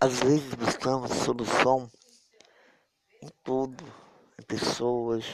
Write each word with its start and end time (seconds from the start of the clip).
Às 0.00 0.20
vezes 0.20 0.54
buscamos 0.54 1.10
solução 1.10 1.90
em 3.20 3.28
tudo, 3.42 3.84
em 4.38 4.44
pessoas, 4.44 5.24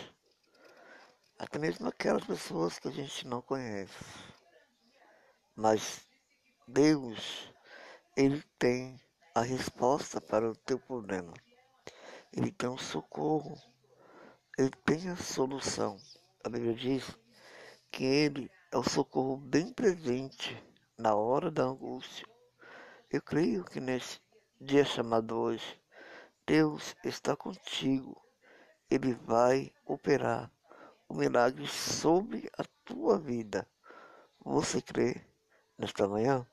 até 1.39 1.59
mesmo 1.59 1.87
aquelas 1.87 2.25
pessoas 2.25 2.79
que 2.79 2.89
a 2.89 2.91
gente 2.91 3.27
não 3.27 3.43
conhece. 3.43 3.93
Mas 5.55 6.09
Deus, 6.67 7.53
Ele 8.17 8.43
tem 8.59 8.99
a 9.35 9.43
resposta 9.43 10.19
para 10.19 10.51
o 10.51 10.57
teu 10.57 10.79
problema. 10.79 11.35
Ele 12.33 12.51
tem 12.51 12.71
o 12.71 12.79
socorro. 12.79 13.61
Ele 14.57 14.71
tem 14.87 15.11
a 15.11 15.17
solução. 15.17 15.99
A 16.43 16.49
Bíblia 16.49 16.75
diz 16.75 17.05
que 17.91 18.03
Ele 18.03 18.51
é 18.73 18.79
o 18.79 18.83
socorro 18.83 19.37
bem 19.37 19.75
presente 19.75 20.57
na 20.97 21.15
hora 21.15 21.51
da 21.51 21.65
angústia. 21.65 22.27
Eu 23.11 23.21
creio 23.21 23.63
que 23.63 23.79
nesse 23.79 24.24
dia 24.65 24.85
chamado 24.85 25.37
hoje, 25.37 25.79
Deus 26.47 26.97
está 27.05 27.37
contigo. 27.37 28.17
Ele 28.91 29.13
vai 29.13 29.71
operar 29.85 30.51
o 31.07 31.15
milagre 31.15 31.67
sobre 31.69 32.51
a 32.57 32.65
tua 32.85 33.19
vida. 33.19 33.69
Você 34.41 34.81
crê 34.81 35.21
nesta 35.79 36.09
manhã? 36.09 36.47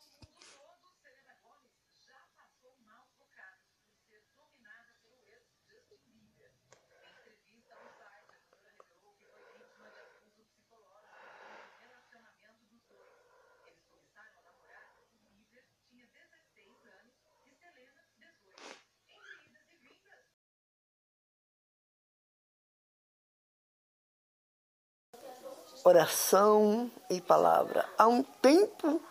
Oração 25.83 26.91
e 27.09 27.19
palavra. 27.19 27.85
Há 27.97 28.07
um 28.07 28.23
tempo 28.23 29.01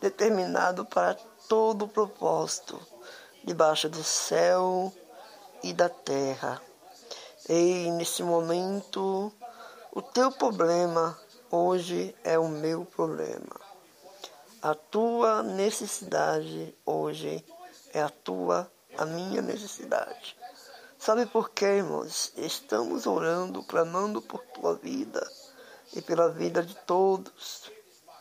determinado 0.00 0.84
para 0.84 1.14
todo 1.48 1.84
o 1.84 1.88
propósito, 1.88 2.80
debaixo 3.44 3.88
do 3.88 4.02
céu 4.02 4.92
e 5.62 5.72
da 5.72 5.88
terra. 5.88 6.60
E 7.48 7.90
nesse 7.92 8.22
momento, 8.22 9.32
o 9.92 10.02
teu 10.02 10.32
problema 10.32 11.16
hoje 11.50 12.14
é 12.24 12.38
o 12.38 12.48
meu 12.48 12.84
problema. 12.84 13.60
A 14.60 14.74
tua 14.74 15.44
necessidade 15.44 16.74
hoje 16.84 17.44
é 17.92 18.02
a 18.02 18.08
tua, 18.08 18.70
a 18.98 19.04
minha 19.04 19.40
necessidade. 19.40 20.36
Sabe 20.98 21.26
por 21.26 21.50
quê, 21.50 21.66
irmãos? 21.66 22.32
Estamos 22.36 23.06
orando, 23.06 23.62
clamando 23.62 24.20
por 24.20 24.40
tua 24.46 24.74
vida 24.74 25.24
e 25.94 26.02
pela 26.02 26.28
vida 26.30 26.62
de 26.62 26.74
todos, 26.74 27.70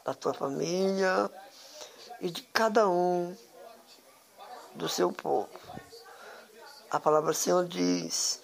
da 0.03 0.13
tua 0.13 0.33
família 0.33 1.30
e 2.22 2.30
de 2.30 2.41
cada 2.44 2.88
um 2.88 3.35
do 4.75 4.88
seu 4.88 5.11
povo. 5.11 5.49
A 6.91 6.99
palavra 6.99 7.31
do 7.31 7.38
Senhor 7.38 7.66
diz 7.66 8.41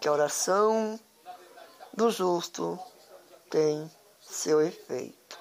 que 0.00 0.08
a 0.08 0.12
oração 0.12 0.98
do 1.92 2.10
justo 2.10 2.78
tem 3.48 3.90
seu 4.20 4.60
efeito. 4.60 5.38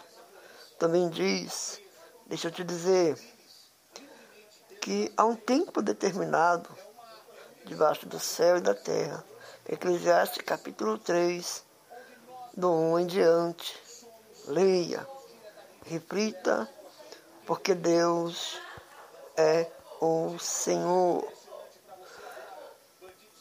Também 0.78 1.10
diz, 1.10 1.82
deixa 2.28 2.48
eu 2.48 2.52
te 2.52 2.64
dizer, 2.64 3.18
que 4.80 5.12
há 5.16 5.26
um 5.26 5.36
tempo 5.36 5.82
determinado 5.82 6.70
debaixo 7.66 8.06
do 8.06 8.20
céu 8.20 8.58
e 8.58 8.62
da 8.62 8.76
terra. 8.76 9.24
Eclesiastes 9.68 10.44
capítulo 10.44 10.98
3, 10.98 11.64
do 12.56 12.72
1 12.72 13.00
em 13.00 13.08
diante. 13.08 13.84
Leia, 14.48 15.08
reflita, 15.86 16.70
porque 17.46 17.74
Deus 17.74 18.60
é 19.38 19.70
o 20.02 20.38
Senhor. 20.38 21.28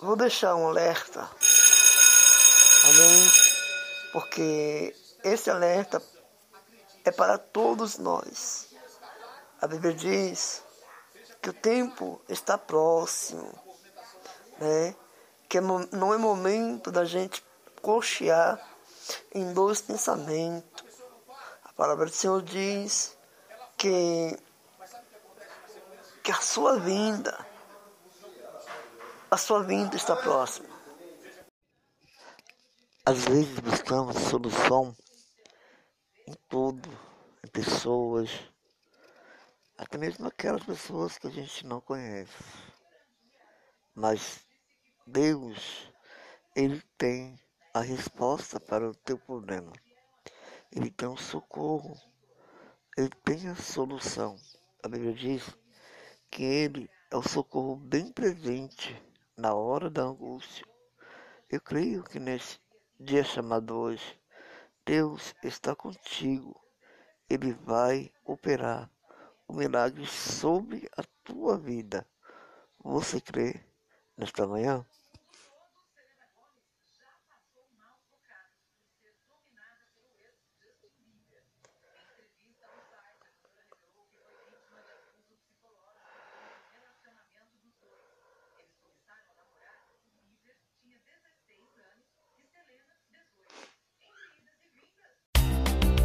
Vou 0.00 0.16
deixar 0.16 0.54
um 0.54 0.68
alerta, 0.68 1.28
amém? 2.84 3.30
Porque 4.12 4.96
esse 5.24 5.50
alerta 5.50 6.02
é 7.04 7.10
para 7.10 7.38
todos 7.38 7.98
nós. 7.98 8.68
A 9.60 9.66
Bíblia 9.66 9.94
diz 9.94 10.62
que 11.40 11.50
o 11.50 11.52
tempo 11.52 12.20
está 12.28 12.56
próximo, 12.56 13.52
né? 14.58 14.94
Que 15.48 15.60
não 15.60 16.14
é 16.14 16.16
momento 16.16 16.90
da 16.90 17.04
gente 17.04 17.44
cochear 17.80 18.71
em 19.34 19.52
dois 19.52 19.80
pensamentos. 19.80 20.84
A 21.64 21.72
palavra 21.72 22.06
do 22.06 22.12
Senhor 22.12 22.42
diz 22.42 23.16
que, 23.76 24.38
que 26.22 26.30
a 26.30 26.40
sua 26.40 26.78
vinda, 26.78 27.46
a 29.30 29.36
sua 29.36 29.62
vinda 29.62 29.96
está 29.96 30.14
próxima. 30.14 30.68
Às 33.04 33.24
vezes 33.24 33.58
buscamos 33.58 34.16
solução 34.16 34.96
em 36.26 36.34
tudo, 36.48 36.88
em 37.44 37.48
pessoas, 37.48 38.30
até 39.76 39.98
mesmo 39.98 40.28
aquelas 40.28 40.62
pessoas 40.62 41.18
que 41.18 41.26
a 41.26 41.30
gente 41.30 41.66
não 41.66 41.80
conhece. 41.80 42.32
Mas 43.94 44.40
Deus, 45.06 45.88
Ele 46.54 46.80
tem 46.96 47.38
a 47.74 47.80
resposta 47.80 48.60
para 48.60 48.86
o 48.86 48.94
teu 48.94 49.18
problema. 49.18 49.72
Ele 50.70 50.90
tem 50.90 51.08
um 51.08 51.16
socorro. 51.16 51.98
Ele 52.96 53.08
tem 53.24 53.48
a 53.48 53.54
solução. 53.54 54.36
A 54.82 54.88
Bíblia 54.88 55.14
diz 55.14 55.56
que 56.30 56.42
ele 56.42 56.90
é 57.10 57.16
o 57.16 57.22
socorro 57.22 57.76
bem 57.76 58.12
presente 58.12 58.94
na 59.34 59.54
hora 59.54 59.88
da 59.88 60.02
angústia. 60.02 60.66
Eu 61.48 61.62
creio 61.62 62.04
que 62.04 62.20
nesse 62.20 62.60
dia 63.00 63.24
chamado 63.24 63.74
hoje, 63.74 64.20
Deus 64.84 65.34
está 65.42 65.74
contigo. 65.74 66.54
Ele 67.28 67.54
vai 67.54 68.12
operar 68.22 68.90
o 69.48 69.54
milagre 69.54 70.06
sobre 70.06 70.90
a 70.94 71.02
tua 71.24 71.56
vida. 71.56 72.06
Você 72.84 73.18
crê 73.18 73.64
nesta 74.14 74.46
manhã? 74.46 74.84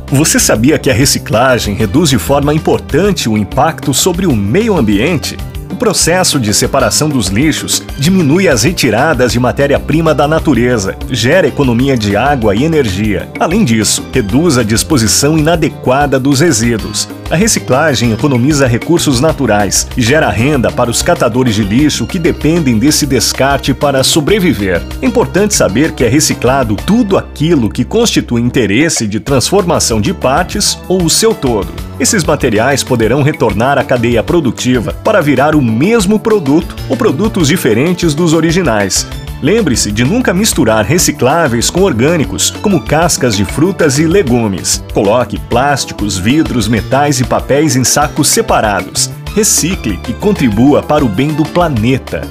Você 0.09 0.39
sabia 0.39 0.79
que 0.79 0.89
a 0.89 0.93
reciclagem 0.93 1.75
reduz 1.75 2.09
de 2.09 2.17
forma 2.17 2.53
importante 2.53 3.27
o 3.27 3.37
impacto 3.37 3.93
sobre 3.93 4.25
o 4.25 4.33
meio 4.33 4.77
ambiente? 4.77 5.35
O 5.69 5.75
processo 5.75 6.39
de 6.39 6.53
separação 6.53 7.09
dos 7.09 7.27
lixos 7.27 7.83
diminui 7.99 8.47
as 8.47 8.63
retiradas 8.63 9.33
de 9.33 9.39
matéria-prima 9.39 10.15
da 10.15 10.25
natureza, 10.25 10.95
gera 11.09 11.45
economia 11.45 11.97
de 11.97 12.15
água 12.15 12.55
e 12.55 12.63
energia. 12.63 13.27
Além 13.37 13.65
disso, 13.65 14.01
reduz 14.13 14.57
a 14.57 14.63
disposição 14.63 15.37
inadequada 15.37 16.17
dos 16.17 16.39
resíduos. 16.39 17.09
A 17.29 17.35
reciclagem 17.35 18.13
economiza 18.13 18.65
recursos 18.67 19.19
naturais 19.19 19.85
e 19.97 20.01
gera 20.01 20.29
renda 20.29 20.71
para 20.71 20.89
os 20.89 21.01
catadores 21.01 21.55
de 21.55 21.63
lixo 21.63 22.07
que 22.07 22.17
dependem 22.17 22.79
desse 22.79 23.05
descarte 23.05 23.73
para 23.73 24.01
sobreviver. 24.01 24.81
É 25.01 25.05
importante 25.05 25.53
saber 25.53 25.91
que 25.91 26.05
é 26.05 26.07
reciclado 26.07 26.77
tudo 26.77 27.17
aquilo 27.17 27.69
que 27.69 27.83
constitui 27.83 28.41
interesse 28.41 29.05
de 29.05 29.19
transformação 29.19 29.99
de 29.99 30.13
partes 30.13 30.79
ou 30.87 31.03
o 31.03 31.09
seu 31.09 31.35
todo. 31.35 31.67
Esses 31.99 32.23
materiais 32.23 32.81
poderão 32.81 33.21
retornar 33.21 33.77
à 33.77 33.83
cadeia 33.83 34.23
produtiva 34.23 34.93
para 35.03 35.19
virar 35.19 35.53
o 35.53 35.61
mesmo 35.61 36.17
produto 36.17 36.77
ou 36.87 36.95
produtos 36.95 37.49
diferentes 37.49 38.13
dos 38.13 38.31
originais. 38.31 39.05
Lembre-se 39.41 39.91
de 39.91 40.03
nunca 40.03 40.33
misturar 40.33 40.83
recicláveis 40.83 41.69
com 41.69 41.81
orgânicos, 41.81 42.49
como 42.49 42.81
cascas 42.81 43.37
de 43.37 43.45
frutas 43.45 43.99
e 43.99 44.07
legumes. 44.07 44.83
Coloque 44.93 45.39
plásticos, 45.39 46.17
vidros, 46.17 46.67
metais 46.67 47.19
e 47.19 47.23
papéis 47.23 47.75
em 47.75 47.83
sacos 47.83 48.29
separados. 48.29 49.11
Recicle 49.35 49.99
e 50.09 50.13
contribua 50.13 50.81
para 50.81 51.05
o 51.05 51.07
bem 51.07 51.27
do 51.27 51.45
planeta. 51.45 52.27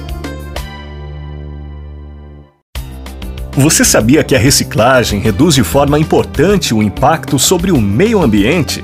Você 3.53 3.85
sabia 3.85 4.21
que 4.23 4.35
a 4.35 4.39
reciclagem 4.39 5.19
reduz 5.19 5.55
de 5.55 5.63
forma 5.63 5.97
importante 5.97 6.73
o 6.73 6.83
impacto 6.83 7.39
sobre 7.39 7.71
o 7.71 7.79
meio 7.79 8.21
ambiente? 8.21 8.83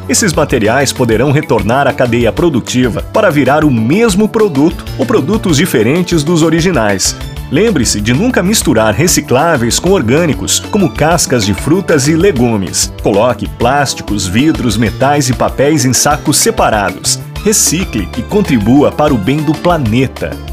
Esses 0.11 0.33
materiais 0.33 0.91
poderão 0.91 1.31
retornar 1.31 1.87
à 1.87 1.93
cadeia 1.93 2.33
produtiva 2.33 3.01
para 3.13 3.29
virar 3.29 3.63
o 3.63 3.71
mesmo 3.71 4.27
produto 4.27 4.83
ou 4.97 5.05
produtos 5.05 5.55
diferentes 5.55 6.21
dos 6.21 6.43
originais. 6.43 7.15
Lembre-se 7.49 8.01
de 8.01 8.13
nunca 8.13 8.43
misturar 8.43 8.93
recicláveis 8.93 9.79
com 9.79 9.91
orgânicos, 9.91 10.59
como 10.59 10.91
cascas 10.91 11.45
de 11.45 11.53
frutas 11.53 12.09
e 12.09 12.13
legumes. 12.13 12.91
Coloque 13.01 13.47
plásticos, 13.47 14.27
vidros, 14.27 14.75
metais 14.75 15.29
e 15.29 15.33
papéis 15.33 15.85
em 15.85 15.93
sacos 15.93 16.35
separados. 16.35 17.17
Recicle 17.45 18.09
e 18.17 18.21
contribua 18.21 18.91
para 18.91 19.13
o 19.13 19.17
bem 19.17 19.37
do 19.37 19.53
planeta. 19.53 20.50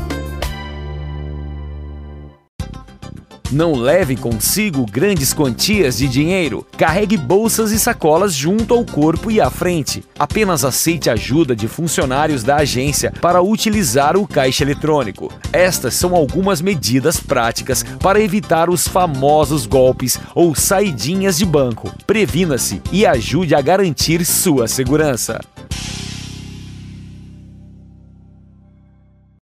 Não 3.51 3.73
leve 3.73 4.15
consigo 4.15 4.85
grandes 4.85 5.33
quantias 5.33 5.97
de 5.97 6.07
dinheiro. 6.07 6.67
Carregue 6.77 7.17
bolsas 7.17 7.73
e 7.73 7.79
sacolas 7.79 8.35
junto 8.35 8.75
ao 8.75 8.85
corpo 8.85 9.31
e 9.31 9.41
à 9.41 9.49
frente. 9.49 10.05
Apenas 10.19 10.67
aceite 10.67 11.09
ajuda 11.09 11.57
de 11.57 11.67
funcionários 11.67 12.43
da 12.43 12.57
agência 12.57 13.11
para 13.23 13.41
utilizar 13.41 14.19
o 14.19 14.29
caixa 14.29 14.65
eletrônico. 14.65 15.33
Estas 15.51 15.95
são 15.95 16.15
algumas 16.15 16.61
medidas 16.61 17.19
práticas 17.19 17.83
para 18.01 18.21
evitar 18.21 18.69
os 18.69 18.87
famosos 18.87 19.65
golpes 19.65 20.21
ou 20.35 20.55
saidinhas 20.55 21.39
de 21.39 21.47
banco. 21.47 21.91
Previna-se 22.07 22.83
e 22.93 23.07
ajude 23.07 23.55
a 23.55 23.63
garantir 23.63 24.27
sua 24.27 24.69
segurança. 24.69 25.41